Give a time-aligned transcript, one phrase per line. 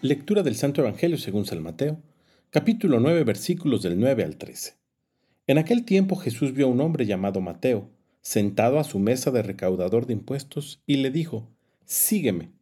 [0.00, 2.00] Lectura del Santo Evangelio según San Mateo,
[2.50, 4.74] capítulo 9, versículos del 9 al 13.
[5.48, 9.42] En aquel tiempo Jesús vio a un hombre llamado Mateo, sentado a su mesa de
[9.42, 11.50] recaudador de impuestos, y le dijo,
[11.84, 12.52] Sígueme.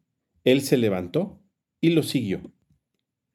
[0.45, 1.39] Él se levantó
[1.79, 2.41] y lo siguió.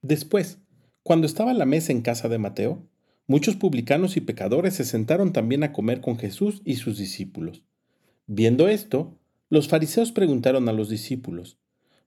[0.00, 0.59] Después,
[1.05, 2.84] cuando estaba la mesa en casa de Mateo,
[3.28, 7.62] muchos publicanos y pecadores se sentaron también a comer con Jesús y sus discípulos.
[8.27, 9.16] Viendo esto,
[9.48, 11.62] los fariseos preguntaron a los discípulos,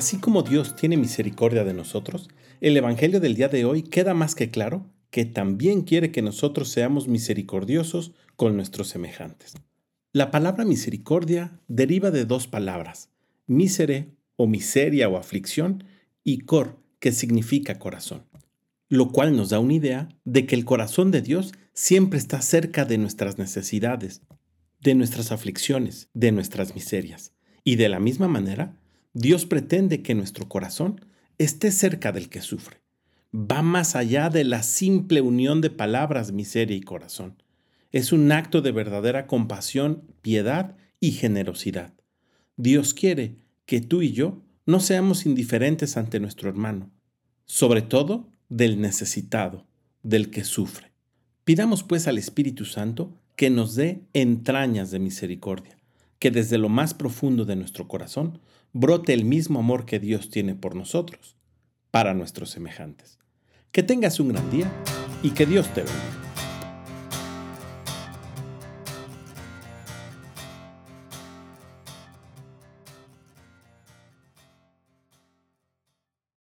[0.00, 2.30] Así como Dios tiene misericordia de nosotros,
[2.62, 6.70] el Evangelio del día de hoy queda más que claro que también quiere que nosotros
[6.70, 9.56] seamos misericordiosos con nuestros semejantes.
[10.14, 13.10] La palabra misericordia deriva de dos palabras,
[13.46, 15.84] misere o miseria o aflicción
[16.24, 18.24] y cor, que significa corazón,
[18.88, 22.86] lo cual nos da una idea de que el corazón de Dios siempre está cerca
[22.86, 24.22] de nuestras necesidades,
[24.80, 28.80] de nuestras aflicciones, de nuestras miserias, y de la misma manera
[29.12, 31.04] Dios pretende que nuestro corazón
[31.38, 32.80] esté cerca del que sufre.
[33.34, 37.42] Va más allá de la simple unión de palabras miseria y corazón.
[37.90, 41.92] Es un acto de verdadera compasión, piedad y generosidad.
[42.56, 46.92] Dios quiere que tú y yo no seamos indiferentes ante nuestro hermano,
[47.46, 49.66] sobre todo del necesitado,
[50.04, 50.92] del que sufre.
[51.42, 55.80] Pidamos pues al Espíritu Santo que nos dé entrañas de misericordia
[56.20, 58.38] que desde lo más profundo de nuestro corazón
[58.72, 61.34] brote el mismo amor que Dios tiene por nosotros,
[61.90, 63.18] para nuestros semejantes.
[63.72, 64.70] Que tengas un gran día
[65.22, 66.19] y que Dios te bendiga.